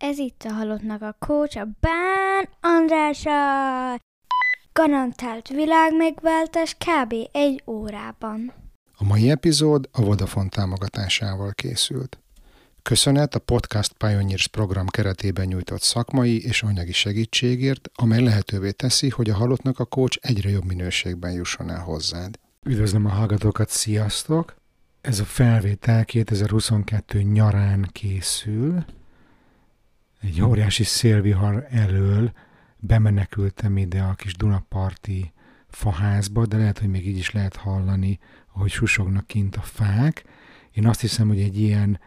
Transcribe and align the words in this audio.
Ez 0.00 0.18
itt 0.18 0.42
a 0.44 0.52
Halottnak 0.52 1.02
a 1.02 1.16
Coach, 1.18 1.58
a 1.58 1.68
Bán 1.80 2.48
Andrása. 2.60 3.30
Garantált 4.72 5.48
világmegváltás 5.48 6.74
kb. 6.74 7.14
egy 7.32 7.62
órában. 7.66 8.52
A 8.94 9.04
mai 9.04 9.30
epizód 9.30 9.88
a 9.92 10.02
Vodafone 10.02 10.48
támogatásával 10.48 11.52
készült. 11.52 12.18
Köszönet 12.82 13.34
a 13.34 13.38
Podcast 13.38 13.92
Pioneers 13.92 14.48
program 14.48 14.86
keretében 14.86 15.46
nyújtott 15.46 15.80
szakmai 15.80 16.44
és 16.44 16.62
anyagi 16.62 16.92
segítségért, 16.92 17.90
amely 17.94 18.22
lehetővé 18.22 18.70
teszi, 18.70 19.08
hogy 19.08 19.30
a 19.30 19.36
halottnak 19.36 19.78
a 19.78 19.84
coach 19.84 20.18
egyre 20.20 20.50
jobb 20.50 20.64
minőségben 20.64 21.32
jusson 21.32 21.70
el 21.70 21.80
hozzád. 21.80 22.38
Üdvözlöm 22.62 23.06
a 23.06 23.10
hallgatókat, 23.10 23.68
sziasztok! 23.68 24.54
Ez 25.00 25.20
a 25.20 25.24
felvétel 25.24 26.04
2022 26.04 27.20
nyarán 27.20 27.88
készül. 27.92 28.84
Egy 30.20 30.42
óriási 30.42 30.84
szélvihar 30.84 31.66
elől 31.70 32.32
bemenekültem 32.78 33.76
ide 33.76 34.02
a 34.02 34.14
kis 34.14 34.34
Dunaparti 34.36 35.32
faházba, 35.68 36.46
de 36.46 36.56
lehet, 36.56 36.78
hogy 36.78 36.88
még 36.88 37.06
így 37.06 37.18
is 37.18 37.30
lehet 37.30 37.56
hallani, 37.56 38.18
ahogy 38.52 38.70
susognak 38.70 39.26
kint 39.26 39.56
a 39.56 39.60
fák. 39.60 40.24
Én 40.72 40.86
azt 40.86 41.00
hiszem, 41.00 41.28
hogy 41.28 41.40
egy 41.40 41.60
ilyen 41.60 42.00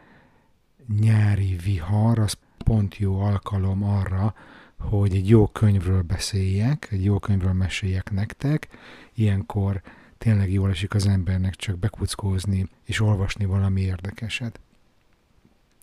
nyári 1.00 1.56
vihar, 1.64 2.20
az 2.20 2.38
pont 2.58 2.98
jó 2.98 3.20
alkalom 3.20 3.84
arra, 3.84 4.36
hogy 4.78 5.16
egy 5.16 5.30
jó 5.30 5.48
könyvről 5.48 6.02
beszéljek, 6.02 6.88
egy 6.92 7.04
jó 7.04 7.20
könyvről 7.20 7.54
meséljek 7.54 8.12
nektek. 8.12 8.68
Ilyenkor 9.14 9.82
tényleg 10.18 10.52
jól 10.52 10.70
esik 10.70 10.94
az 10.94 11.08
embernek 11.08 11.56
csak 11.56 11.80
bekuckózni 11.80 12.68
és 12.84 13.00
olvasni 13.00 13.46
valami 13.46 13.82
érdekeset. 13.82 14.60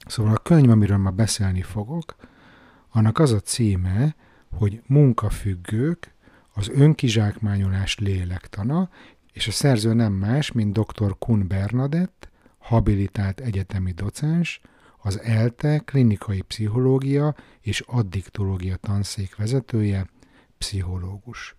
Szóval 0.06 0.34
a 0.34 0.38
könyv, 0.38 0.70
amiről 0.70 0.96
ma 0.96 1.10
beszélni 1.10 1.62
fogok, 1.62 2.16
annak 2.90 3.18
az 3.18 3.32
a 3.32 3.40
címe, 3.40 4.14
hogy 4.50 4.82
Munkafüggők, 4.86 6.14
az 6.54 6.68
önkizsákmányolás 6.68 7.98
lélektana, 7.98 8.90
és 9.32 9.48
a 9.48 9.50
szerző 9.50 9.92
nem 9.92 10.12
más, 10.12 10.52
mint 10.52 10.78
dr. 10.78 11.18
Kun 11.18 11.46
Bernadett, 11.48 12.30
habilitált 12.58 13.40
egyetemi 13.40 13.92
docens, 13.92 14.60
az 15.02 15.20
ELTE 15.20 15.78
klinikai 15.78 16.40
pszichológia 16.40 17.34
és 17.60 17.80
addiktológia 17.86 18.76
tanszék 18.76 19.36
vezetője, 19.36 20.06
pszichológus. 20.58 21.56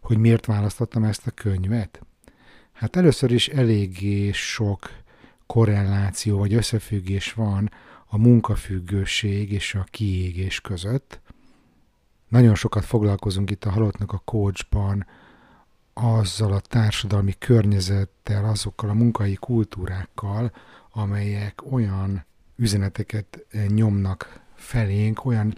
Hogy 0.00 0.18
miért 0.18 0.46
választottam 0.46 1.04
ezt 1.04 1.26
a 1.26 1.30
könyvet? 1.30 2.00
Hát 2.72 2.96
először 2.96 3.30
is 3.30 3.48
eléggé 3.48 4.32
sok 4.32 4.90
korreláció 5.48 6.38
vagy 6.38 6.54
összefüggés 6.54 7.32
van 7.32 7.70
a 8.06 8.18
munkafüggőség 8.18 9.52
és 9.52 9.74
a 9.74 9.86
kiégés 9.90 10.60
között. 10.60 11.20
Nagyon 12.28 12.54
sokat 12.54 12.84
foglalkozunk 12.84 13.50
itt 13.50 13.64
a 13.64 13.70
halottnak 13.70 14.12
a 14.12 14.22
coachban 14.24 15.06
azzal 15.92 16.52
a 16.52 16.60
társadalmi 16.60 17.34
környezettel, 17.38 18.44
azokkal 18.44 18.90
a 18.90 18.94
munkai 18.94 19.34
kultúrákkal, 19.34 20.52
amelyek 20.90 21.72
olyan 21.72 22.24
üzeneteket 22.56 23.46
nyomnak 23.68 24.40
felénk, 24.54 25.24
olyan, 25.24 25.54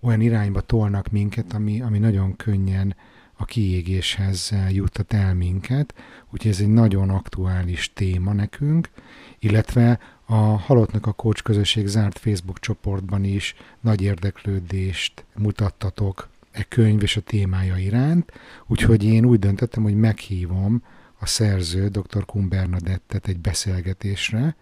olyan 0.00 0.20
irányba 0.20 0.60
tolnak 0.60 1.08
minket, 1.08 1.52
ami, 1.52 1.82
ami 1.82 1.98
nagyon 1.98 2.36
könnyen 2.36 2.96
a 3.36 3.44
kiégéshez 3.44 4.54
juttat 4.70 5.12
el 5.12 5.34
minket, 5.34 5.94
úgyhogy 6.30 6.50
ez 6.50 6.60
egy 6.60 6.68
nagyon 6.68 7.10
aktuális 7.10 7.92
téma 7.92 8.32
nekünk, 8.32 8.90
illetve 9.38 9.98
a 10.24 10.34
Halottnak 10.34 11.06
a 11.06 11.12
Coach 11.12 11.42
közösség 11.42 11.86
zárt 11.86 12.18
Facebook 12.18 12.58
csoportban 12.60 13.24
is 13.24 13.54
nagy 13.80 14.02
érdeklődést 14.02 15.24
mutattatok 15.34 16.28
e 16.50 16.62
könyv 16.62 17.02
és 17.02 17.16
a 17.16 17.20
témája 17.20 17.76
iránt, 17.76 18.32
úgyhogy 18.66 19.04
én 19.04 19.24
úgy 19.24 19.38
döntöttem, 19.38 19.82
hogy 19.82 19.96
meghívom 19.96 20.82
a 21.18 21.26
szerző, 21.26 21.88
dr. 21.88 22.24
Kun 22.24 22.48
Bernadettet 22.48 23.28
egy 23.28 23.38
beszélgetésre, 23.38 24.56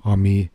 ami 0.00 0.50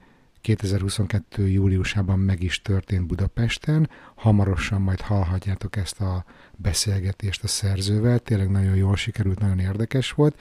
2022. 0.45 1.47
júliusában 1.47 2.19
meg 2.19 2.43
is 2.43 2.61
történt 2.61 3.07
Budapesten. 3.07 3.89
Hamarosan 4.15 4.81
majd 4.81 5.01
hallhatjátok 5.01 5.75
ezt 5.75 6.01
a 6.01 6.25
beszélgetést 6.57 7.43
a 7.43 7.47
szerzővel, 7.47 8.19
tényleg 8.19 8.49
nagyon 8.49 8.75
jól 8.75 8.95
sikerült, 8.95 9.39
nagyon 9.39 9.59
érdekes 9.59 10.11
volt. 10.11 10.35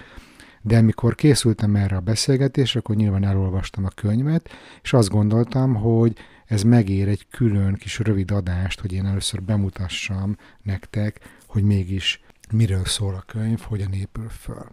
De 0.63 0.77
amikor 0.77 1.15
készültem 1.15 1.77
erre 1.77 1.97
a 1.97 2.01
beszélgetésre, 2.01 2.81
akkor 2.81 2.97
nyilván 2.97 3.25
elolvastam 3.25 3.85
a 3.85 3.89
könyvet, 3.89 4.49
és 4.83 4.93
azt 4.93 5.09
gondoltam, 5.09 5.75
hogy 5.75 6.17
ez 6.47 6.63
megér 6.63 7.09
egy 7.09 7.27
külön 7.31 7.75
kis 7.75 7.99
rövid 7.99 8.31
adást, 8.31 8.81
hogy 8.81 8.93
én 8.93 9.07
először 9.07 9.43
bemutassam 9.43 10.37
nektek, 10.63 11.21
hogy 11.47 11.63
mégis 11.63 12.21
miről 12.53 12.85
szól 12.85 13.15
a 13.15 13.25
könyv, 13.27 13.61
hogyan 13.61 13.93
épül 13.93 14.29
föl. 14.29 14.67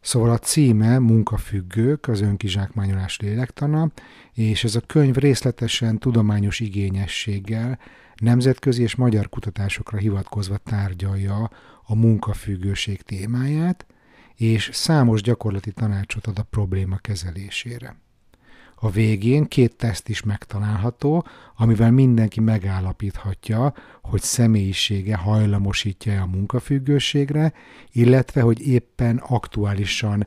Szóval 0.00 0.30
a 0.30 0.38
címe 0.38 0.98
Munkafüggők, 0.98 2.08
az 2.08 2.20
önkizsákmányolás 2.20 3.18
lélektana, 3.18 3.90
és 4.34 4.64
ez 4.64 4.74
a 4.74 4.80
könyv 4.80 5.14
részletesen 5.14 5.98
tudományos 5.98 6.60
igényességgel, 6.60 7.78
nemzetközi 8.20 8.82
és 8.82 8.94
magyar 8.94 9.28
kutatásokra 9.28 9.98
hivatkozva 9.98 10.56
tárgyalja 10.56 11.50
a 11.82 11.94
munkafüggőség 11.94 13.02
témáját, 13.02 13.86
és 14.34 14.70
számos 14.72 15.22
gyakorlati 15.22 15.72
tanácsot 15.72 16.26
ad 16.26 16.38
a 16.38 16.42
probléma 16.42 16.96
kezelésére. 16.96 17.96
A 18.82 18.90
végén 18.90 19.44
két 19.44 19.76
teszt 19.76 20.08
is 20.08 20.22
megtalálható, 20.22 21.26
amivel 21.56 21.90
mindenki 21.90 22.40
megállapíthatja, 22.40 23.74
hogy 24.02 24.22
személyisége 24.22 25.16
hajlamosítja 25.16 26.22
a 26.22 26.26
munkafüggőségre, 26.26 27.52
illetve 27.92 28.40
hogy 28.40 28.66
éppen 28.66 29.16
aktuálisan 29.16 30.26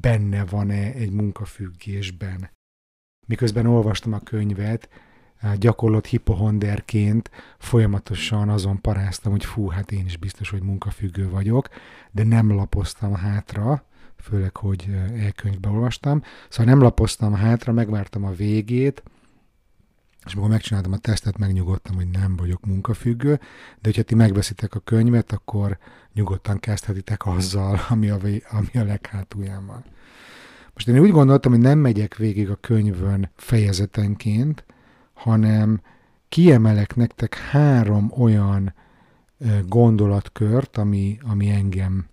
benne 0.00 0.44
van-e 0.44 0.92
egy 0.92 1.10
munkafüggésben. 1.10 2.50
Miközben 3.26 3.66
olvastam 3.66 4.12
a 4.12 4.18
könyvet, 4.18 4.88
gyakorlott 5.58 6.06
hipohonderként 6.06 7.30
folyamatosan 7.58 8.48
azon 8.48 8.80
paráztam, 8.80 9.32
hogy 9.32 9.44
fú, 9.44 9.68
hát 9.68 9.92
én 9.92 10.04
is 10.04 10.16
biztos, 10.16 10.50
hogy 10.50 10.62
munkafüggő 10.62 11.28
vagyok, 11.28 11.68
de 12.10 12.24
nem 12.24 12.54
lapoztam 12.54 13.14
hátra, 13.14 13.84
főleg, 14.16 14.56
hogy 14.56 14.88
e-könyvbe 15.18 15.68
olvastam. 15.68 16.22
Szóval 16.48 16.72
nem 16.72 16.82
lapoztam 16.82 17.34
hátra, 17.34 17.72
megvártam 17.72 18.24
a 18.24 18.30
végét, 18.30 19.02
és 20.24 20.32
amikor 20.32 20.50
megcsináltam 20.50 20.92
a 20.92 20.98
tesztet, 20.98 21.38
megnyugodtam, 21.38 21.94
hogy 21.94 22.08
nem 22.08 22.36
vagyok 22.36 22.66
munkafüggő, 22.66 23.34
de 23.74 23.80
hogyha 23.82 24.02
ti 24.02 24.14
megveszitek 24.14 24.74
a 24.74 24.80
könyvet, 24.80 25.32
akkor 25.32 25.78
nyugodtan 26.14 26.60
kezdhetitek 26.60 27.26
azzal, 27.26 27.80
ami 27.88 28.08
a, 28.08 28.18
ami 28.50 28.70
a 28.72 28.84
leghátulján 28.84 29.66
van. 29.66 29.84
Most 30.74 30.88
én 30.88 30.98
úgy 30.98 31.10
gondoltam, 31.10 31.52
hogy 31.52 31.60
nem 31.60 31.78
megyek 31.78 32.16
végig 32.16 32.50
a 32.50 32.58
könyvön 32.60 33.30
fejezetenként, 33.36 34.64
hanem 35.14 35.80
kiemelek 36.28 36.96
nektek 36.96 37.34
három 37.34 38.12
olyan 38.16 38.74
gondolatkört, 39.66 40.76
ami, 40.76 41.18
ami 41.22 41.50
engem 41.50 42.06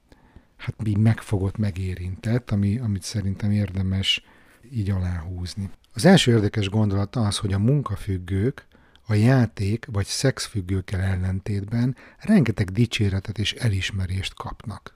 hát 0.57 0.75
így 0.83 0.97
megfogott, 0.97 1.57
megérintett, 1.57 2.51
ami, 2.51 2.77
amit 2.77 3.03
szerintem 3.03 3.51
érdemes 3.51 4.23
így 4.71 4.89
aláhúzni. 4.89 5.69
Az 5.93 6.05
első 6.05 6.31
érdekes 6.31 6.69
gondolat 6.69 7.15
az, 7.15 7.37
hogy 7.37 7.53
a 7.53 7.59
munkafüggők 7.59 8.67
a 9.07 9.13
játék 9.13 9.85
vagy 9.91 10.05
szexfüggőkkel 10.05 10.99
ellentétben 10.99 11.95
rengeteg 12.17 12.69
dicséretet 12.69 13.39
és 13.39 13.53
elismerést 13.53 14.33
kapnak. 14.33 14.93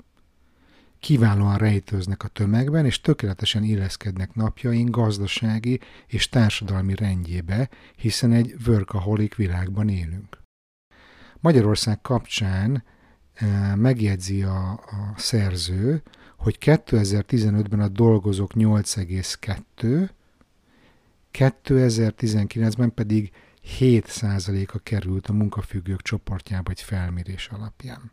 Kiválóan 1.06 1.58
rejtőznek 1.58 2.24
a 2.24 2.28
tömegben, 2.28 2.86
és 2.86 3.02
tökéletesen 3.02 3.64
illeszkednek 3.64 4.34
napjaink 4.34 4.90
gazdasági 4.90 5.80
és 6.08 6.30
társadalmi 6.30 6.96
rendjébe, 6.96 7.70
hiszen 7.96 8.32
egy 8.32 8.56
workaholic 8.68 9.36
világban 9.36 9.90
élünk. 9.90 10.42
Magyarország 11.40 12.02
kapcsán 12.02 12.84
megjegyzi 13.76 14.44
a, 14.44 14.72
a 14.72 15.14
szerző, 15.16 16.02
hogy 16.38 16.58
2015-ben 16.62 17.80
a 17.80 17.88
dolgozók 17.88 18.52
8,2, 18.54 20.10
2019-ben 21.34 22.94
pedig 22.94 23.32
7%-a 23.80 24.78
került 24.78 25.28
a 25.28 25.34
munkafüggők 25.34 26.02
csoportjába 26.02 26.72
egy 26.72 26.82
felmérés 26.82 27.48
alapján. 27.48 28.12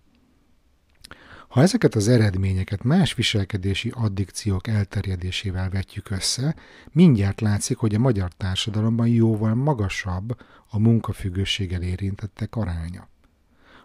Ha 1.52 1.62
ezeket 1.62 1.94
az 1.94 2.08
eredményeket 2.08 2.82
más 2.82 3.14
viselkedési 3.14 3.92
addikciók 3.94 4.66
elterjedésével 4.66 5.70
vetjük 5.70 6.10
össze, 6.10 6.54
mindjárt 6.92 7.40
látszik, 7.40 7.76
hogy 7.76 7.94
a 7.94 7.98
magyar 7.98 8.32
társadalomban 8.36 9.06
jóval 9.06 9.54
magasabb 9.54 10.38
a 10.68 10.78
munkafüggőséggel 10.78 11.82
érintettek 11.82 12.56
aránya. 12.56 13.08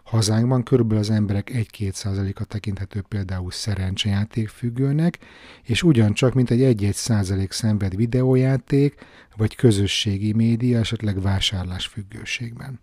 Hazánkban 0.02 0.62
körülbelül 0.62 1.02
az 1.02 1.10
emberek 1.10 1.50
1-2 1.54 2.34
a 2.34 2.44
tekinthető 2.44 3.02
például 3.08 3.50
szerencsejáték 3.50 4.48
függőnek, 4.48 5.18
és 5.62 5.82
ugyancsak 5.82 6.34
mint 6.34 6.50
egy 6.50 6.76
1-1 6.80 6.92
százalék 6.92 7.52
szenved 7.52 7.96
videójáték, 7.96 8.94
vagy 9.36 9.54
közösségi 9.54 10.32
média, 10.32 10.78
esetleg 10.78 11.20
vásárlás 11.20 11.86
függőségben. 11.86 12.80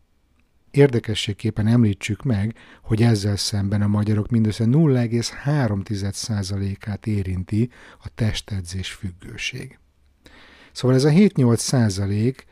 Érdekességképpen 0.76 1.68
említsük 1.68 2.24
meg, 2.24 2.56
hogy 2.82 3.02
ezzel 3.02 3.36
szemben 3.36 3.82
a 3.82 3.88
magyarok 3.88 4.30
mindössze 4.30 4.64
0,3%-át 4.68 7.08
érinti 7.08 7.70
a 8.04 8.08
testedzés 8.16 8.92
függőség. 8.92 9.80
Szóval 10.72 10.98
ez 10.98 11.04
a 11.04 11.10
7-8 11.10 11.56
százalék 11.56 12.46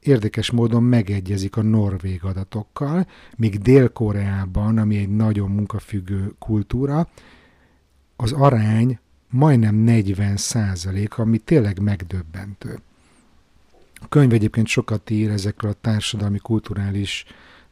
érdekes 0.00 0.50
módon 0.50 0.82
megegyezik 0.82 1.56
a 1.56 1.62
norvég 1.62 2.24
adatokkal, 2.24 3.06
míg 3.36 3.58
Dél-Koreában, 3.58 4.78
ami 4.78 4.96
egy 4.96 5.16
nagyon 5.16 5.50
munkafüggő 5.50 6.34
kultúra, 6.38 7.08
az 8.16 8.32
arány 8.32 8.98
majdnem 9.30 9.74
40 9.74 10.36
százalék, 10.36 11.18
ami 11.18 11.38
tényleg 11.38 11.80
megdöbbentő. 11.80 12.78
A 14.00 14.08
könyv 14.08 14.32
egyébként 14.32 14.66
sokat 14.66 15.10
ír 15.10 15.30
ezekről 15.30 15.70
a 15.70 15.80
társadalmi, 15.80 16.38
kulturális 16.38 17.24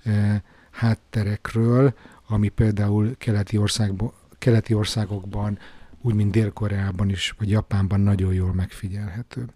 eh, 0.02 0.40
hátterekről, 0.70 1.94
ami 2.26 2.49
például 2.49 3.17
keleti, 3.19 3.56
országban, 3.56 4.12
keleti 4.38 4.75
országokban, 4.75 5.58
úgy 6.00 6.14
mint 6.14 6.31
Dél-Koreában 6.31 7.08
is, 7.08 7.34
vagy 7.38 7.50
Japánban 7.50 8.00
nagyon 8.00 8.34
jól 8.34 8.55
megfigyelhető. 8.55 9.46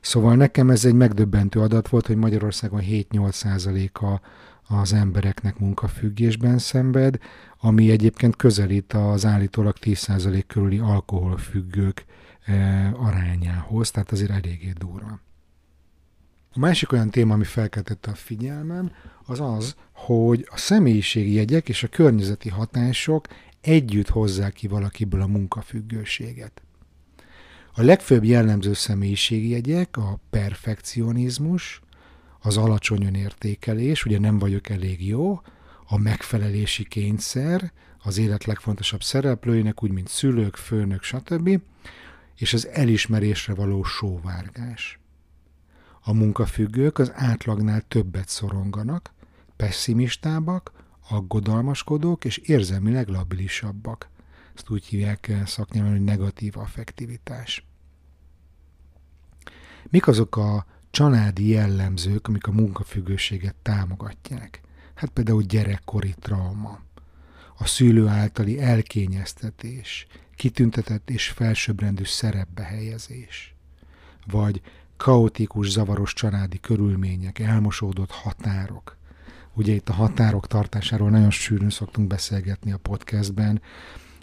Szóval 0.00 0.34
nekem 0.34 0.70
ez 0.70 0.84
egy 0.84 0.94
megdöbbentő 0.94 1.60
adat 1.60 1.88
volt, 1.88 2.06
hogy 2.06 2.16
Magyarországon 2.16 2.80
7-8 2.82 3.32
százaléka 3.32 4.20
az 4.68 4.92
embereknek 4.92 5.58
munkafüggésben 5.58 6.58
szenved, 6.58 7.18
ami 7.60 7.90
egyébként 7.90 8.36
közelít 8.36 8.92
az 8.92 9.26
állítólag 9.26 9.76
10% 9.80 10.42
körüli 10.46 10.78
alkoholfüggők 10.78 12.04
eh, 12.44 13.04
arányához, 13.06 13.90
tehát 13.90 14.12
azért 14.12 14.30
eléggé 14.30 14.72
durva. 14.78 15.20
A 16.56 16.58
másik 16.58 16.92
olyan 16.92 17.10
téma, 17.10 17.34
ami 17.34 17.44
felkeltette 17.44 18.10
a 18.10 18.14
figyelmem, 18.14 18.92
az 19.26 19.40
az, 19.40 19.76
hogy 19.92 20.48
a 20.50 20.56
személyiségi 20.56 21.32
jegyek 21.32 21.68
és 21.68 21.82
a 21.82 21.88
környezeti 21.88 22.48
hatások 22.48 23.26
együtt 23.60 24.08
hozzák 24.08 24.52
ki 24.52 24.66
valakiből 24.66 25.20
a 25.20 25.26
munkafüggőséget. 25.26 26.62
A 27.74 27.82
legfőbb 27.82 28.24
jellemző 28.24 28.72
személyiségi 28.72 29.48
jegyek 29.48 29.96
a 29.96 30.20
perfekcionizmus, 30.30 31.80
az 32.40 32.56
alacsony 32.56 33.04
önértékelés, 33.06 34.04
ugye 34.04 34.18
nem 34.18 34.38
vagyok 34.38 34.68
elég 34.68 35.06
jó, 35.06 35.40
a 35.86 35.98
megfelelési 35.98 36.84
kényszer, 36.84 37.72
az 38.02 38.18
élet 38.18 38.44
legfontosabb 38.44 39.02
szereplőinek, 39.02 39.82
úgy 39.82 39.90
mint 39.90 40.08
szülők, 40.08 40.56
főnök, 40.56 41.02
stb., 41.02 41.60
és 42.36 42.52
az 42.52 42.66
elismerésre 42.66 43.54
való 43.54 43.82
sóvárgás. 43.82 44.98
A 46.06 46.12
munkafüggők 46.12 46.98
az 46.98 47.12
átlagnál 47.14 47.80
többet 47.80 48.28
szoronganak, 48.28 49.12
pessimistábbak, 49.56 50.72
aggodalmaskodók 51.08 52.24
és 52.24 52.36
érzelmileg 52.36 53.08
labilisabbak. 53.08 54.08
Ezt 54.54 54.70
úgy 54.70 54.86
hívják 54.86 55.32
szaknyelven, 55.46 55.92
hogy 55.92 56.04
negatív 56.04 56.58
affektivitás. 56.58 57.66
Mik 59.90 60.06
azok 60.06 60.36
a 60.36 60.66
családi 60.90 61.48
jellemzők, 61.48 62.28
amik 62.28 62.46
a 62.46 62.52
munkafüggőséget 62.52 63.54
támogatják? 63.62 64.60
Hát 64.94 65.10
például 65.10 65.42
gyerekkori 65.42 66.14
trauma, 66.20 66.80
a 67.58 67.66
szülő 67.66 68.06
általi 68.06 68.60
elkényeztetés, 68.60 70.06
kitüntetett 70.36 71.10
és 71.10 71.28
felsőbbrendű 71.28 72.04
szerepbe 72.04 72.62
helyezés, 72.62 73.54
vagy 74.26 74.60
kaotikus, 74.96 75.70
zavaros 75.70 76.12
családi 76.12 76.60
körülmények, 76.60 77.38
elmosódott 77.38 78.10
határok. 78.10 78.96
Ugye 79.54 79.72
itt 79.72 79.88
a 79.88 79.92
határok 79.92 80.46
tartásáról 80.46 81.10
nagyon 81.10 81.30
sűrűn 81.30 81.70
szoktunk 81.70 82.06
beszélgetni 82.08 82.72
a 82.72 82.78
podcastben, 82.78 83.60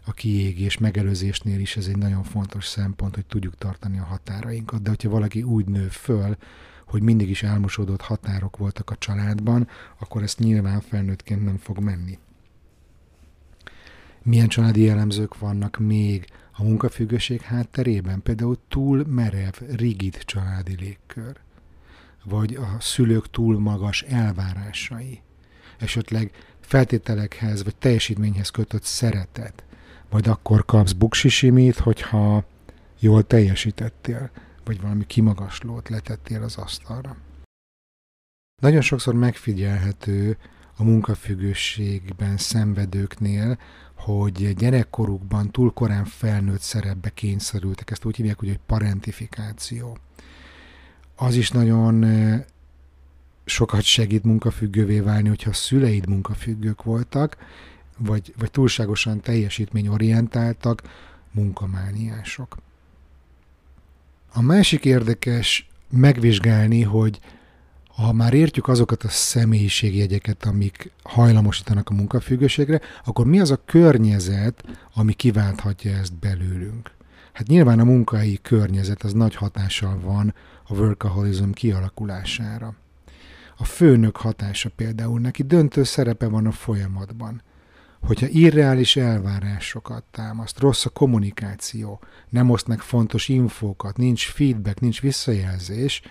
a 0.06 0.12
kiégés 0.12 0.78
megelőzésnél 0.78 1.60
is 1.60 1.78
ez 1.78 1.86
egy 1.86 1.98
nagyon 1.98 2.24
fontos 2.24 2.66
szempont, 2.66 3.16
hogy 3.16 3.26
tudjuk 3.26 3.56
tartani 3.56 4.00
a 4.00 4.04
határainkat, 4.04 4.82
de 4.82 4.90
hogyha 4.90 5.10
valaki 5.10 5.44
úgy 5.44 5.66
nő 5.66 5.88
föl, 5.88 6.38
hogy 6.86 7.02
mindig 7.02 7.30
is 7.30 7.44
elmosódott 7.44 8.02
határok 8.02 8.58
voltak 8.58 8.90
a 8.90 8.96
családban, 8.96 9.68
akkor 10.00 10.24
ezt 10.24 10.40
nyilván 10.40 10.82
felnőttként 10.82 11.44
nem 11.44 11.58
fog 11.58 11.80
menni. 11.80 12.18
Milyen 14.24 14.48
családi 14.48 14.82
jellemzők 14.82 15.38
vannak 15.38 15.78
még 15.78 16.26
a 16.62 16.64
munkafüggőség 16.64 17.42
hátterében? 17.42 18.22
Például 18.22 18.58
túl 18.68 19.06
merev, 19.08 19.54
rigid 19.76 20.18
családi 20.18 20.76
légkör, 20.80 21.40
vagy 22.24 22.56
a 22.56 22.78
szülők 22.80 23.30
túl 23.30 23.60
magas 23.60 24.02
elvárásai, 24.02 25.22
esetleg 25.80 26.32
feltételekhez 26.60 27.64
vagy 27.64 27.76
teljesítményhez 27.76 28.50
kötött 28.50 28.84
szeretet, 28.84 29.64
majd 30.10 30.28
akkor 30.28 30.66
kapsz 30.66 30.92
buksisimit, 30.92 31.78
hogyha 31.78 32.44
jól 33.00 33.28
teljesítettél, 33.28 34.30
vagy 34.64 34.82
valami 34.82 35.06
kimagaslót 35.06 35.90
letettél 35.90 36.44
az 36.44 36.56
asztalra. 36.56 37.18
Nagyon 38.62 38.82
sokszor 38.82 39.14
megfigyelhető 39.14 40.38
a 40.76 40.84
munkafüggőségben 40.84 42.38
szenvedőknél, 42.38 43.58
hogy 44.04 44.54
gyerekkorukban 44.56 45.52
túl 45.52 45.74
korán 45.74 46.06
felnőtt 46.06 46.62
szerepbe 46.62 47.10
kényszerültek. 47.10 47.92
Ezt 47.92 48.06
úgy 48.06 48.16
hívják, 48.16 48.40
hogy 48.40 48.60
parentifikáció. 48.66 49.98
Az 51.16 51.36
is 51.36 51.50
nagyon 51.50 52.06
sokat 53.46 53.82
segít 53.82 54.24
munkafüggővé 54.24 55.00
válni, 55.00 55.28
hogyha 55.28 55.50
a 55.50 55.54
szüleid 55.54 56.08
munkafüggők 56.08 56.84
voltak, 56.84 57.38
vagy, 57.98 58.34
vagy 58.38 58.52
túlságosan 58.52 59.20
teljesítményorientáltak 59.20 60.82
munkamániások. 61.32 62.58
A 64.34 64.42
másik 64.42 64.86
érdekes 64.86 65.70
megvizsgálni, 65.90 66.82
hogy 66.82 67.20
ha 67.96 68.12
már 68.12 68.34
értjük 68.34 68.68
azokat 68.68 69.04
a 69.04 69.10
személyiségjegyeket, 69.10 70.46
amik 70.46 70.92
hajlamosítanak 71.04 71.90
a 71.90 71.94
munkafüggőségre, 71.94 72.82
akkor 73.06 73.26
mi 73.26 73.40
az 73.40 73.52
a 73.52 73.62
környezet, 73.66 74.64
ami 74.94 75.14
kiválthatja 75.14 75.92
ezt 75.92 76.20
belőlünk? 76.20 76.92
Hát 77.34 77.48
nyilván 77.48 77.80
a 77.80 77.84
munkai 77.84 78.40
környezet 78.42 79.04
az 79.04 79.14
nagy 79.14 79.36
hatással 79.36 80.00
van 80.00 80.34
a 80.68 80.74
workaholism 80.74 81.50
kialakulására. 81.50 82.76
A 83.58 83.66
főnök 83.66 84.18
hatása 84.18 84.70
például 84.76 85.20
neki 85.20 85.44
döntő 85.44 85.84
szerepe 85.84 86.28
van 86.28 86.46
a 86.46 86.52
folyamatban 86.52 87.42
hogyha 88.02 88.28
irreális 88.28 88.96
elvárásokat 88.96 90.04
támaszt, 90.12 90.60
rossz 90.60 90.86
a 90.86 90.90
kommunikáció, 90.90 92.00
nem 92.30 92.50
osztnak 92.50 92.80
fontos 92.80 93.28
infókat, 93.28 93.98
nincs 93.98 94.28
feedback, 94.28 94.80
nincs 94.80 95.02
visszajelzés, 95.02 96.02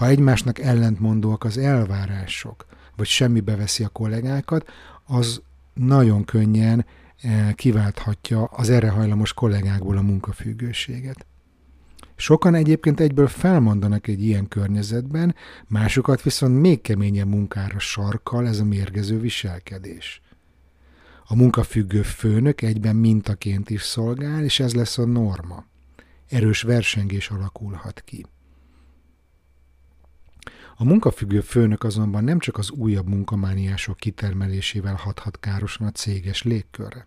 ha 0.00 0.06
egymásnak 0.06 0.58
ellentmondóak 0.58 1.44
az 1.44 1.58
elvárások, 1.58 2.66
vagy 2.96 3.06
semmibe 3.06 3.56
veszi 3.56 3.84
a 3.84 3.88
kollégákat, 3.88 4.68
az 5.04 5.42
nagyon 5.74 6.24
könnyen 6.24 6.86
eh, 7.22 7.52
kiválthatja 7.52 8.44
az 8.44 8.70
erre 8.70 8.90
hajlamos 8.90 9.32
kollégákból 9.32 9.96
a 9.96 10.02
munkafüggőséget. 10.02 11.26
Sokan 12.16 12.54
egyébként 12.54 13.00
egyből 13.00 13.28
felmondanak 13.28 14.06
egy 14.06 14.22
ilyen 14.22 14.48
környezetben, 14.48 15.34
másokat 15.66 16.22
viszont 16.22 16.60
még 16.60 16.80
keményebb 16.80 17.28
munkára 17.28 17.78
sarkal 17.78 18.46
ez 18.46 18.58
a 18.58 18.64
mérgező 18.64 19.20
viselkedés 19.20 20.22
a 21.26 21.36
munkafüggő 21.36 22.02
főnök 22.02 22.62
egyben 22.62 22.96
mintaként 22.96 23.70
is 23.70 23.82
szolgál, 23.82 24.44
és 24.44 24.60
ez 24.60 24.74
lesz 24.74 24.98
a 24.98 25.04
norma. 25.04 25.64
Erős 26.28 26.62
versengés 26.62 27.30
alakulhat 27.30 28.02
ki. 28.04 28.26
A 30.80 30.84
munkafüggő 30.84 31.40
főnök 31.40 31.84
azonban 31.84 32.24
nem 32.24 32.38
csak 32.38 32.58
az 32.58 32.70
újabb 32.70 33.08
munkamániások 33.08 33.96
kitermelésével 33.96 34.94
hathat 34.94 35.40
károsan 35.40 35.86
a 35.86 35.90
céges 35.90 36.42
légkörre. 36.42 37.06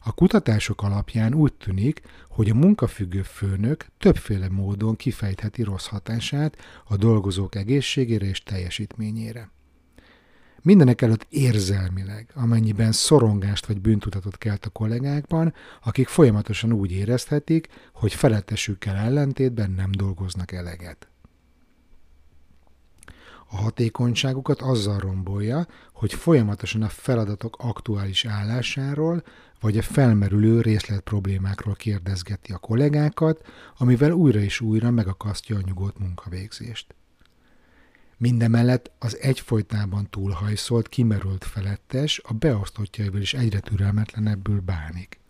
A 0.00 0.12
kutatások 0.12 0.82
alapján 0.82 1.34
úgy 1.34 1.52
tűnik, 1.52 2.00
hogy 2.28 2.50
a 2.50 2.54
munkafüggő 2.54 3.22
főnök 3.22 3.86
többféle 3.98 4.48
módon 4.48 4.96
kifejtheti 4.96 5.62
rossz 5.62 5.86
hatását 5.86 6.56
a 6.84 6.96
dolgozók 6.96 7.54
egészségére 7.54 8.26
és 8.26 8.42
teljesítményére. 8.42 9.50
Mindenek 10.62 11.02
előtt 11.02 11.26
érzelmileg, 11.28 12.30
amennyiben 12.34 12.92
szorongást 12.92 13.66
vagy 13.66 13.80
bűntudatot 13.80 14.38
kelt 14.38 14.64
a 14.64 14.70
kollégákban, 14.70 15.54
akik 15.82 16.08
folyamatosan 16.08 16.72
úgy 16.72 16.92
érezhetik, 16.92 17.68
hogy 17.92 18.14
felettesükkel 18.14 18.96
ellentétben 18.96 19.70
nem 19.70 19.90
dolgoznak 19.90 20.52
eleget. 20.52 21.08
A 23.50 23.56
hatékonyságukat 23.56 24.60
azzal 24.60 24.98
rombolja, 24.98 25.66
hogy 25.92 26.14
folyamatosan 26.14 26.82
a 26.82 26.88
feladatok 26.88 27.56
aktuális 27.58 28.24
állásáról 28.24 29.22
vagy 29.60 29.78
a 29.78 29.82
felmerülő 29.82 30.60
részlet 30.60 31.00
problémákról 31.00 31.74
kérdezgeti 31.74 32.52
a 32.52 32.58
kollégákat, 32.58 33.46
amivel 33.78 34.10
újra 34.10 34.40
és 34.40 34.60
újra 34.60 34.90
megakasztja 34.90 35.56
a 35.56 35.60
nyugodt 35.64 35.98
munkavégzést. 35.98 36.94
Mindemellett 38.16 38.90
az 38.98 39.18
egyfolytában 39.20 40.10
túlhajszolt, 40.10 40.88
kimerült 40.88 41.44
felettes 41.44 42.20
a 42.24 42.32
beosztottjaival 42.32 43.20
is 43.20 43.34
egyre 43.34 43.60
türelmetlenebbül 43.60 44.60
bánik. 44.60 45.20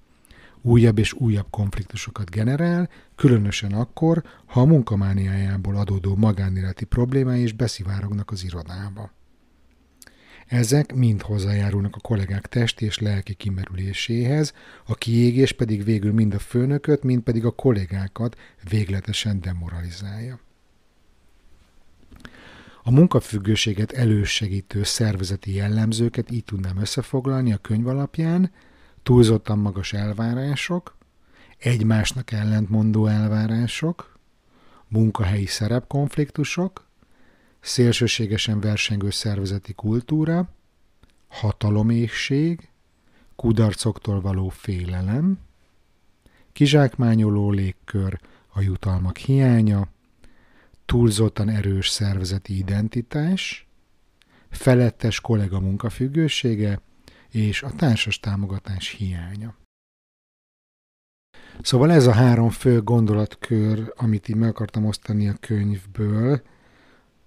Újabb 0.69 0.99
és 0.99 1.13
újabb 1.13 1.47
konfliktusokat 1.51 2.31
generál, 2.31 2.89
különösen 3.15 3.73
akkor, 3.73 4.23
ha 4.47 4.61
a 4.61 4.65
munkamániájából 4.65 5.77
adódó 5.77 6.17
magánéleti 6.17 6.85
problémái 6.85 7.43
is 7.43 7.53
beszivárognak 7.53 8.31
az 8.31 8.45
irodába. 8.45 9.13
Ezek 10.47 10.95
mind 10.95 11.23
hozzájárulnak 11.23 11.97
a 11.97 12.01
kollégák 12.01 12.47
testi 12.47 12.85
és 12.85 12.99
lelki 12.99 13.35
kimerüléséhez, 13.35 14.53
a 14.87 14.95
kiégés 14.95 15.53
pedig 15.53 15.85
végül 15.85 16.13
mind 16.13 16.35
a 16.35 16.39
főnököt, 16.39 17.03
mind 17.03 17.23
pedig 17.23 17.45
a 17.45 17.51
kollégákat 17.51 18.37
végletesen 18.69 19.41
demoralizálja. 19.41 20.41
A 22.83 22.91
munkafüggőséget 22.91 23.93
elősegítő 23.93 24.83
szervezeti 24.83 25.55
jellemzőket 25.55 26.31
így 26.31 26.45
tudnám 26.45 26.79
összefoglalni 26.79 27.53
a 27.53 27.57
könyv 27.57 27.87
alapján, 27.87 28.51
túlzottan 29.03 29.59
magas 29.59 29.93
elvárások, 29.93 30.97
egymásnak 31.59 32.33
ellentmondó 32.33 33.07
elvárások, 33.07 34.19
munkahelyi 34.89 35.47
szerepkonfliktusok, 35.47 36.87
szélsőségesen 37.61 38.61
versengő 38.61 39.11
szervezeti 39.11 39.73
kultúra, 39.73 40.49
hatalomészség, 41.29 42.69
kudarcoktól 43.37 44.21
való 44.21 44.49
félelem, 44.49 45.39
kizsákmányoló 46.53 47.51
légkör, 47.51 48.21
a 48.49 48.61
jutalmak 48.61 49.17
hiánya, 49.17 49.89
túlzottan 50.87 51.49
erős 51.49 51.89
szervezeti 51.89 52.57
identitás, 52.57 53.67
felettes 54.51 55.21
kollega 55.21 55.61
munkafüggősége 55.61 56.81
és 57.33 57.63
a 57.63 57.71
társas 57.71 58.21
támogatás 58.21 58.89
hiánya. 58.89 59.55
Szóval 61.63 61.93
ez 61.93 62.07
a 62.07 62.13
három 62.13 62.51
fő 62.51 62.83
gondolatkör, 62.83 63.93
amit 63.97 64.29
így 64.29 64.37
meg 64.37 64.49
akartam 64.49 64.85
osztani 64.85 65.29
a 65.29 65.35
könyvből, 65.41 66.43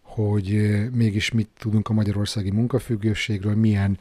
hogy 0.01 0.55
eh, 0.55 0.89
mégis 0.89 1.31
mit 1.31 1.49
tudunk 1.57 1.89
a 1.89 1.93
magyarországi 1.93 2.51
munkafüggőségről, 2.51 3.55
milyen 3.55 3.99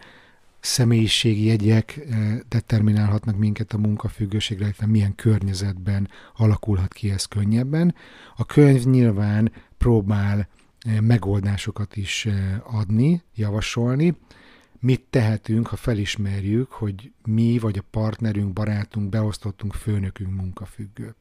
személyiségi 0.61 1.45
jegyek 1.45 1.97
eh, 1.97 2.39
determinálhatnak 2.49 3.37
minket 3.37 3.73
a 3.73 3.79
munkafüggőségre, 3.79 4.65
illetve 4.65 4.87
milyen 4.87 5.15
környezetben 5.15 6.09
alakulhat 6.37 6.93
ki 6.93 7.11
ez 7.11 7.25
könnyebben. 7.25 7.95
A 8.37 8.47
könyv 8.47 8.85
nyilván 8.85 9.53
próbál 9.79 10.49
eh, 10.79 11.01
megoldásokat 11.01 11.97
is 11.97 12.29
adni, 12.65 13.23
javasolni. 13.35 14.17
Mit 14.81 15.03
tehetünk, 15.11 15.67
ha 15.67 15.77
felismerjük, 15.77 16.71
hogy 16.71 17.13
mi 17.25 17.59
vagy 17.59 17.79
a 17.79 17.85
partnerünk, 17.91 18.53
barátunk, 18.53 19.09
beosztottunk, 19.09 19.75
főnökünk 19.75 20.35
munkafüggő. 20.35 21.15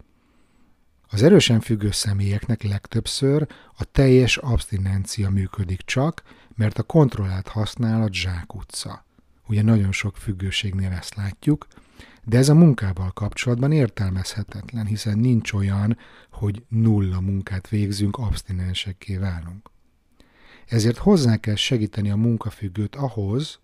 Az 1.12 1.24
erősen 1.24 1.60
függő 1.60 1.92
személyeknek 1.92 2.64
legtöbbször 2.64 3.48
a 3.78 3.84
teljes 3.84 4.38
abstinencia 4.38 5.30
működik 5.30 5.82
csak, 5.82 6.24
mert 6.56 6.78
a 6.78 6.84
kontrollált 6.84 7.48
használat 7.48 8.14
zsákutca. 8.14 9.06
Ugye 9.48 9.62
nagyon 9.62 9.92
sok 9.92 10.18
függőségnél 10.18 10.92
ezt 10.92 11.16
látjuk, 11.16 11.68
de 12.24 12.38
ez 12.38 12.50
a 12.50 12.56
munkával 12.56 13.12
kapcsolatban 13.12 13.72
értelmezhetetlen, 13.72 14.86
hiszen 14.86 15.20
nincs 15.20 15.54
olyan, 15.54 15.98
hogy 16.32 16.64
nulla 16.68 17.20
munkát 17.20 17.68
végzünk, 17.68 18.18
abstinensekké 18.18 19.18
válunk. 19.18 19.70
Ezért 20.70 20.98
hozzá 20.98 21.38
kell 21.38 21.56
segíteni 21.56 22.10
a 22.10 22.16
munkafüggőt 22.16 22.96
ahhoz, 22.96 23.60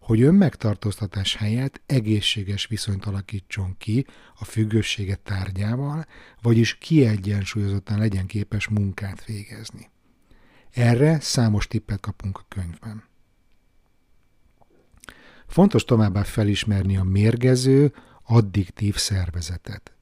hogy 0.00 0.22
önmegtartóztatás 0.22 1.36
helyett 1.36 1.80
egészséges 1.86 2.66
viszonyt 2.66 3.04
alakítson 3.04 3.74
ki 3.78 4.06
a 4.38 4.44
függősége 4.44 5.14
tárgyával, 5.14 6.06
vagyis 6.42 6.78
kiegyensúlyozottan 6.78 7.98
legyen 7.98 8.26
képes 8.26 8.68
munkát 8.68 9.24
végezni. 9.24 9.90
Erre 10.70 11.20
számos 11.20 11.66
tippet 11.66 12.00
kapunk 12.00 12.38
a 12.38 12.44
könyvben. 12.48 13.04
Fontos 15.46 15.84
továbbá 15.84 16.22
felismerni 16.22 16.96
a 16.96 17.02
mérgező, 17.02 17.92
addiktív 18.22 18.96
szervezetet. 18.96 19.92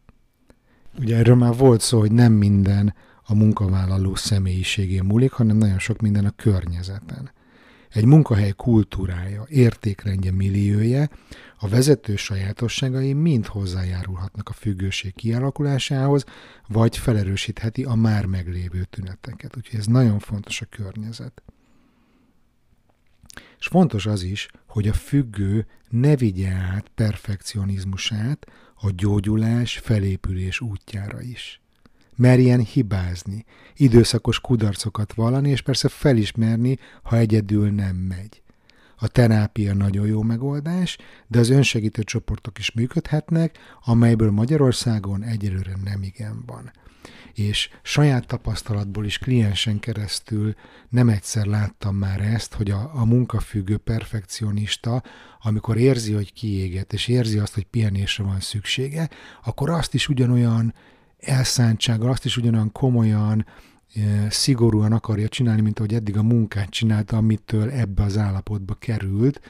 Ugye 0.98 1.16
erről 1.16 1.36
már 1.36 1.56
volt 1.56 1.80
szó, 1.80 1.98
hogy 1.98 2.12
nem 2.12 2.32
minden 2.32 2.94
a 3.32 3.34
munkavállaló 3.34 4.14
személyiségén 4.14 5.04
múlik, 5.04 5.32
hanem 5.32 5.56
nagyon 5.56 5.78
sok 5.78 6.00
minden 6.00 6.24
a 6.24 6.30
környezeten 6.30 7.30
egy 7.92 8.04
munkahely 8.04 8.52
kultúrája, 8.56 9.44
értékrendje, 9.48 10.32
milliója, 10.32 11.08
a 11.58 11.68
vezető 11.68 12.16
sajátosságai 12.16 13.12
mind 13.12 13.46
hozzájárulhatnak 13.46 14.48
a 14.48 14.52
függőség 14.52 15.14
kialakulásához, 15.14 16.24
vagy 16.68 16.96
felerősítheti 16.96 17.84
a 17.84 17.94
már 17.94 18.26
meglévő 18.26 18.84
tüneteket. 18.90 19.56
Úgyhogy 19.56 19.78
ez 19.78 19.86
nagyon 19.86 20.18
fontos 20.18 20.60
a 20.60 20.66
környezet. 20.70 21.42
És 23.58 23.66
fontos 23.66 24.06
az 24.06 24.22
is, 24.22 24.48
hogy 24.66 24.88
a 24.88 24.92
függő 24.92 25.66
ne 25.88 26.16
vigye 26.16 26.50
át 26.50 26.90
perfekcionizmusát 26.94 28.46
a 28.74 28.90
gyógyulás, 28.90 29.78
felépülés 29.78 30.60
útjára 30.60 31.20
is 31.20 31.61
merjen 32.22 32.60
hibázni, 32.60 33.44
időszakos 33.76 34.40
kudarcokat 34.40 35.12
vallani, 35.12 35.50
és 35.50 35.62
persze 35.62 35.88
felismerni, 35.88 36.78
ha 37.02 37.16
egyedül 37.16 37.70
nem 37.70 37.96
megy. 37.96 38.42
A 38.96 39.08
terápia 39.08 39.74
nagyon 39.74 40.06
jó 40.06 40.22
megoldás, 40.22 40.98
de 41.26 41.38
az 41.38 41.50
önsegítő 41.50 42.02
csoportok 42.02 42.58
is 42.58 42.72
működhetnek, 42.72 43.58
amelyből 43.84 44.30
Magyarországon 44.30 45.22
egyelőre 45.22 45.72
nem 45.84 46.02
igen 46.02 46.42
van. 46.46 46.72
És 47.34 47.70
saját 47.82 48.26
tapasztalatból 48.26 49.04
is 49.04 49.18
kliensen 49.18 49.78
keresztül 49.78 50.54
nem 50.88 51.08
egyszer 51.08 51.46
láttam 51.46 51.96
már 51.96 52.20
ezt, 52.20 52.54
hogy 52.54 52.70
a, 52.70 52.90
a 52.94 53.04
munkafüggő 53.04 53.76
perfekcionista, 53.76 55.02
amikor 55.40 55.76
érzi, 55.76 56.12
hogy 56.12 56.32
kiéget, 56.32 56.92
és 56.92 57.08
érzi 57.08 57.38
azt, 57.38 57.54
hogy 57.54 57.64
pihenésre 57.64 58.24
van 58.24 58.40
szüksége, 58.40 59.08
akkor 59.44 59.70
azt 59.70 59.94
is 59.94 60.08
ugyanolyan 60.08 60.74
elszántsággal, 61.22 62.10
azt 62.10 62.24
is 62.24 62.36
ugyanolyan 62.36 62.72
komolyan, 62.72 63.46
szigorúan 64.28 64.92
akarja 64.92 65.28
csinálni, 65.28 65.60
mint 65.60 65.78
ahogy 65.78 65.94
eddig 65.94 66.16
a 66.16 66.22
munkát 66.22 66.70
csinálta, 66.70 67.16
amitől 67.16 67.70
ebbe 67.70 68.02
az 68.02 68.18
állapotba 68.18 68.74
került, 68.74 69.40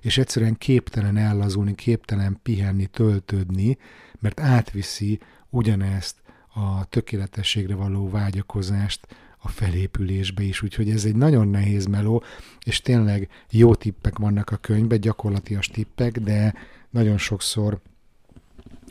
és 0.00 0.18
egyszerűen 0.18 0.58
képtelen 0.58 1.16
ellazulni, 1.16 1.74
képtelen 1.74 2.38
pihenni, 2.42 2.86
töltődni, 2.86 3.78
mert 4.18 4.40
átviszi 4.40 5.20
ugyanezt 5.48 6.16
a 6.54 6.84
tökéletességre 6.84 7.74
való 7.74 8.10
vágyakozást 8.10 9.06
a 9.38 9.48
felépülésbe 9.48 10.42
is, 10.42 10.62
úgyhogy 10.62 10.90
ez 10.90 11.04
egy 11.04 11.16
nagyon 11.16 11.48
nehéz 11.48 11.86
meló, 11.86 12.22
és 12.64 12.80
tényleg 12.80 13.28
jó 13.50 13.74
tippek 13.74 14.18
vannak 14.18 14.50
a 14.50 14.56
könyvben, 14.56 15.00
gyakorlatias 15.00 15.66
tippek, 15.66 16.18
de 16.18 16.54
nagyon 16.90 17.18
sokszor 17.18 17.80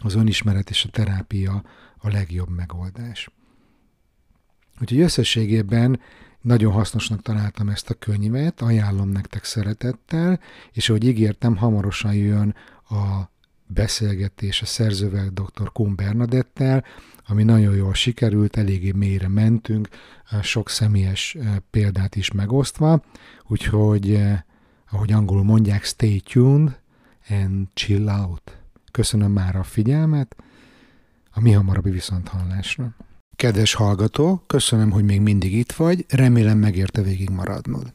az 0.04 0.16
önismeret 0.16 0.70
és 0.70 0.86
a 0.86 0.90
terápia 0.90 1.64
a 1.98 2.10
legjobb 2.10 2.50
megoldás. 2.50 3.30
Úgyhogy 4.82 5.00
összességében 5.00 6.00
nagyon 6.42 6.72
hasznosnak 6.72 7.22
találtam 7.22 7.70
ezt 7.70 7.90
a 7.90 7.94
könyvet, 7.94 8.62
ajánlom 8.62 9.10
nektek 9.10 9.44
szeretettel, 9.44 10.40
és 10.72 10.90
ahogy 10.90 11.08
ígértem, 11.08 11.56
hamarosan 11.56 12.14
jön 12.14 12.56
a 12.90 13.30
beszélgetés 13.68 14.62
a 14.62 14.66
szerzővel 14.66 15.30
dr. 15.30 15.72
Kuhn 15.72 15.96
Bernadettel, 15.96 16.84
ami 17.28 17.44
nagyon 17.44 17.76
jól 17.76 17.94
sikerült, 17.94 18.58
eléggé 18.58 18.92
mélyre 18.92 19.28
mentünk, 19.28 19.90
sok 20.42 20.70
személyes 20.70 21.36
eh, 21.36 21.56
példát 21.72 22.16
is 22.16 22.32
megosztva, 22.32 23.04
úgyhogy, 23.48 24.14
eh, 24.14 24.40
ahogy 24.92 25.12
angolul 25.12 25.44
mondják, 25.44 25.84
stay 25.84 26.20
tuned 26.20 26.80
and 27.30 27.68
chill 27.74 28.10
out. 28.10 28.59
Köszönöm 28.92 29.32
már 29.32 29.56
a 29.56 29.64
figyelmet, 29.64 30.36
a 31.32 31.42
mi 31.42 31.52
hamarabbi 31.52 31.90
viszonthallásra. 31.90 32.96
Kedves 33.36 33.74
hallgató, 33.74 34.44
köszönöm, 34.48 34.92
hogy 34.92 35.04
még 35.04 35.22
mindig 35.22 35.54
itt 35.54 35.72
vagy, 35.72 36.06
remélem 36.10 36.58
megérte 36.58 37.02
végig 37.02 37.30
maradnod. 37.30 37.94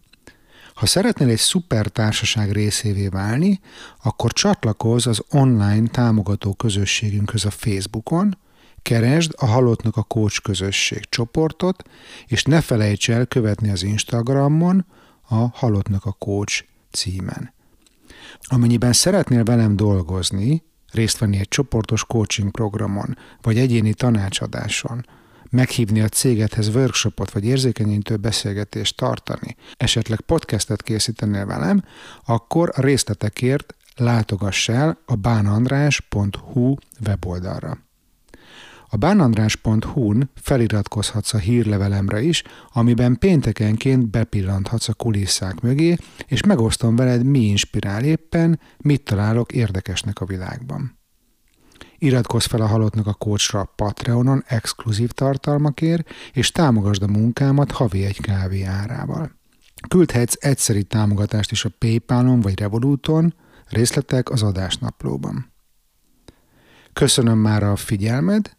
Ha 0.75 0.87
szeretnél 0.87 1.29
egy 1.29 1.39
szuper 1.39 1.87
társaság 1.87 2.53
részévé 2.53 3.09
válni, 3.09 3.61
akkor 4.03 4.33
csatlakozz 4.33 5.07
az 5.07 5.23
online 5.31 5.89
támogató 5.89 6.55
közösségünkhöz 6.55 7.45
a 7.45 7.51
Facebookon, 7.51 8.37
Keresd 8.83 9.33
a 9.37 9.47
Halottnak 9.47 9.97
a 9.97 10.03
Coach 10.03 10.43
közösség 10.43 11.09
csoportot, 11.09 11.83
és 12.27 12.43
ne 12.43 12.61
felejts 12.61 13.11
el 13.11 13.27
követni 13.27 13.71
az 13.71 13.83
Instagramon 13.83 14.87
a 15.29 15.35
Halottnak 15.35 16.05
a 16.05 16.13
Coach 16.13 16.65
címen. 16.91 17.53
Amennyiben 18.43 18.93
szeretnél 18.93 19.45
velem 19.45 19.77
dolgozni, 19.77 20.63
részt 20.95 21.19
venni 21.19 21.39
egy 21.39 21.49
csoportos 21.49 22.05
coaching 22.05 22.51
programon, 22.51 23.19
vagy 23.43 23.59
egyéni 23.59 23.95
tanácsadáson, 23.95 25.07
meghívni 25.51 26.01
a 26.01 26.09
cégedhez 26.09 26.75
workshopot 26.75 27.33
vagy 27.33 27.45
érzékenyítő 27.45 28.17
beszélgetést 28.17 28.97
tartani, 28.97 29.57
esetleg 29.77 30.21
podcastet 30.21 30.83
készítenél 30.83 31.47
velem, 31.47 31.85
akkor 32.25 32.73
a 32.75 32.81
részletekért 32.81 33.75
látogass 33.97 34.69
el 34.69 34.99
a 35.07 35.15
bánandrás.hu 35.15 36.75
weboldalra. 37.07 37.79
A 38.95 38.97
bánandrás.hu-n 38.97 40.31
feliratkozhatsz 40.35 41.35
a 41.35 41.39
hírlevelemre 41.39 42.23
is, 42.23 42.43
amiben 42.73 43.19
péntekenként 43.19 44.11
bepillanthatsz 44.11 44.89
a 44.89 44.95
kulisszák 44.95 45.61
mögé, 45.61 45.97
és 46.27 46.43
megosztom 46.43 46.97
veled, 46.97 47.25
mi 47.25 47.39
inspirál 47.39 48.05
éppen, 48.05 48.61
mit 48.79 49.05
találok 49.05 49.53
érdekesnek 49.53 50.21
a 50.21 50.25
világban. 50.25 50.99
Iratkozz 51.99 52.47
fel 52.47 52.61
a 52.61 52.67
Halottnak 52.67 53.07
a 53.07 53.13
Coachra 53.13 53.73
Patreonon 53.77 54.45
exkluzív 54.47 55.11
tartalmakért, 55.11 56.11
és 56.33 56.51
támogasd 56.51 57.03
a 57.03 57.07
munkámat 57.09 57.71
havi 57.71 58.05
egy 58.05 58.21
kávé 58.21 58.63
árával. 58.63 59.31
Küldhetsz 59.89 60.45
egyszeri 60.45 60.85
támogatást 60.85 61.51
is 61.51 61.65
a 61.65 61.71
Paypalon 61.79 62.41
vagy 62.41 62.59
Revoluton, 62.59 63.35
részletek 63.69 64.31
az 64.31 64.43
adásnaplóban. 64.43 65.53
Köszönöm 66.93 67.39
már 67.39 67.63
a 67.63 67.77
figyelmed, 67.77 68.57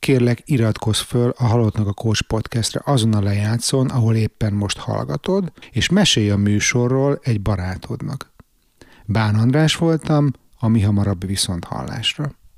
kérlek 0.00 0.42
iratkozz 0.44 1.00
föl 1.00 1.34
a 1.36 1.44
Halottnak 1.44 1.86
a 1.86 1.92
Coach 1.92 2.22
podcastre 2.22 2.80
azon 2.84 3.14
a 3.14 3.20
lejátszón, 3.20 3.88
ahol 3.88 4.14
éppen 4.16 4.52
most 4.52 4.78
hallgatod, 4.78 5.52
és 5.70 5.88
mesélj 5.88 6.30
a 6.30 6.36
műsorról 6.36 7.18
egy 7.22 7.40
barátodnak. 7.40 8.32
Bán 9.06 9.34
András 9.34 9.76
voltam, 9.76 10.32
a 10.58 10.68
mi 10.68 10.80
hamarabb 10.80 11.26
viszont 11.26 11.64
hallásra. 11.64 12.32